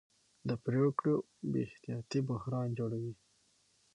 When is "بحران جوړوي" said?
2.29-3.13